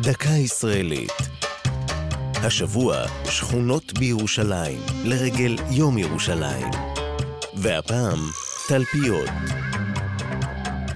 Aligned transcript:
דקה 0.00 0.30
ישראלית. 0.30 1.12
השבוע, 2.34 2.96
שכונות 3.24 3.98
בירושלים, 3.98 4.78
לרגל 5.04 5.56
יום 5.70 5.98
ירושלים. 5.98 6.70
והפעם, 7.54 8.18
תלפיות. 8.68 9.28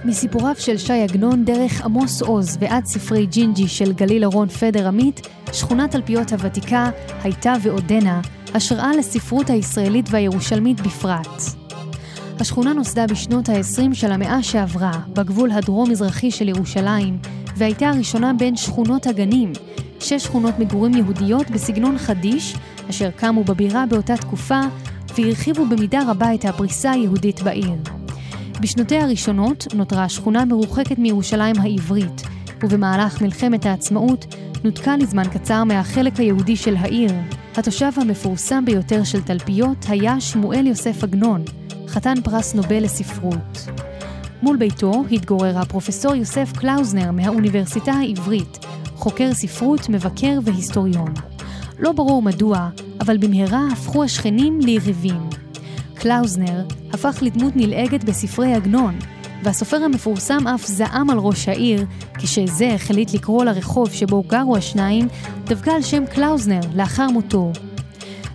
מסיפוריו 0.05 0.55
של 0.59 0.77
ש"י 0.77 0.93
עגנון 0.93 1.45
דרך 1.45 1.81
עמוס 1.81 2.21
עוז 2.21 2.57
ועד 2.59 2.85
ספרי 2.85 3.25
ג'ינג'י 3.25 3.67
של 3.67 3.93
גליל 3.93 4.25
אורון 4.25 4.49
פדר 4.49 4.87
עמית, 4.87 5.27
שכונת 5.53 5.91
תלפיות 5.91 6.31
הוותיקה 6.31 6.89
הייתה 7.23 7.53
ועודנה 7.63 8.21
השראה 8.53 8.95
לספרות 8.97 9.49
הישראלית 9.49 10.05
והירושלמית 10.09 10.81
בפרט. 10.81 11.41
השכונה 12.39 12.73
נוסדה 12.73 13.07
בשנות 13.07 13.49
ה-20 13.49 13.93
של 13.93 14.11
המאה 14.11 14.43
שעברה, 14.43 14.99
בגבול 15.13 15.51
הדרום-מזרחי 15.51 16.31
של 16.31 16.49
ירושלים, 16.49 17.19
והייתה 17.57 17.89
הראשונה 17.89 18.33
בין 18.33 18.55
שכונות 18.55 19.07
הגנים, 19.07 19.53
שש 19.99 20.23
שכונות 20.23 20.59
מגורים 20.59 20.93
יהודיות 20.93 21.49
בסגנון 21.49 21.97
חדיש, 21.97 22.55
אשר 22.89 23.11
קמו 23.11 23.43
בבירה 23.43 23.85
באותה 23.85 24.17
תקופה, 24.17 24.61
והרחיבו 25.17 25.65
במידה 25.65 25.99
רבה 26.07 26.33
את 26.33 26.45
הפריסה 26.45 26.91
היהודית 26.91 27.41
בעיר. 27.41 27.73
בשנותיה 28.61 29.03
הראשונות 29.03 29.67
נותרה 29.73 30.03
השכונה 30.03 30.45
מרוחקת 30.45 30.99
מירושלים 30.99 31.55
העברית, 31.59 32.21
ובמהלך 32.63 33.21
מלחמת 33.21 33.65
העצמאות 33.65 34.35
נותקה 34.63 34.97
לזמן 34.97 35.23
קצר 35.33 35.63
מהחלק 35.63 36.19
היהודי 36.19 36.55
של 36.55 36.75
העיר. 36.75 37.11
התושב 37.55 37.91
המפורסם 37.95 38.65
ביותר 38.65 39.03
של 39.03 39.21
תלפיות 39.21 39.85
היה 39.89 40.19
שמואל 40.19 40.67
יוסף 40.67 41.03
עגנון, 41.03 41.41
חתן 41.87 42.21
פרס 42.23 42.53
נובל 42.55 42.83
לספרות. 42.83 43.67
מול 44.43 44.57
ביתו 44.57 45.03
התגורר 45.11 45.57
הפרופסור 45.57 46.15
יוסף 46.15 46.51
קלאוזנר 46.57 47.11
מהאוניברסיטה 47.11 47.91
העברית, 47.91 48.65
חוקר 48.95 49.33
ספרות, 49.33 49.89
מבקר 49.89 50.39
והיסטוריון. 50.43 51.13
לא 51.79 51.91
ברור 51.91 52.21
מדוע, 52.21 52.69
אבל 53.01 53.17
במהרה 53.17 53.67
הפכו 53.71 54.03
השכנים 54.03 54.59
ליריבים. 54.59 55.29
קלאוזנר 55.93 56.65
הפך 56.93 57.19
לדמות 57.21 57.53
נלעגת 57.55 58.03
בספרי 58.03 58.53
עגנון, 58.53 58.99
והסופר 59.43 59.77
המפורסם 59.83 60.47
אף 60.47 60.67
זעם 60.67 61.09
על 61.09 61.17
ראש 61.17 61.47
העיר, 61.47 61.85
כשזה 62.17 62.73
החליט 62.73 63.13
לקרוא 63.13 63.43
לרחוב 63.45 63.91
שבו 63.91 64.23
גרו 64.27 64.57
השניים, 64.57 65.07
דווקא 65.45 65.69
על 65.69 65.81
שם 65.81 66.03
קלאוזנר 66.05 66.61
לאחר 66.75 67.07
מותו. 67.07 67.51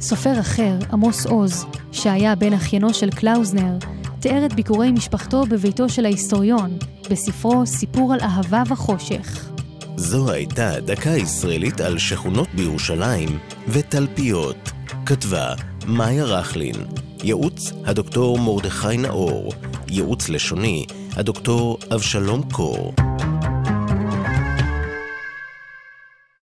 סופר 0.01 0.41
אחר, 0.41 0.79
עמוס 0.93 1.27
עוז, 1.27 1.67
שהיה 1.93 2.35
בן 2.35 2.53
אחיינו 2.53 2.95
של 2.95 3.11
קלאוזנר, 3.11 3.79
תיאר 4.21 4.47
את 4.47 4.53
ביקורי 4.53 4.93
משפחתו 4.93 5.45
בביתו 5.47 5.89
של 5.89 6.05
ההיסטוריון, 6.05 6.79
בספרו 7.11 7.67
סיפור 7.67 8.15
על 8.15 8.21
אהבה 8.21 8.63
וחושך. 8.69 9.51
זו 9.97 10.31
הייתה 10.31 10.81
דקה 10.81 11.11
ישראלית 11.11 11.81
על 11.81 11.99
שכונות 11.99 12.49
בירושלים 12.55 13.39
ותלפיות. 13.69 14.71
כתבה 15.07 15.55
מאיה 15.87 16.25
רכלין, 16.25 16.77
ייעוץ 17.25 17.73
הדוקטור 17.85 18.39
מרדכי 18.39 18.97
נאור, 18.97 19.53
ייעוץ 19.89 20.29
לשוני 20.29 20.87
הדוקטור 21.17 21.79
אבשלום 21.95 22.43
קור. 22.53 23.08